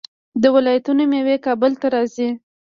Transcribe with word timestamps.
د 0.41 0.43
ولایتونو 0.55 1.03
میوې 1.11 1.35
کابل 1.45 1.71
ته 1.81 1.87
راځي. 1.95 2.29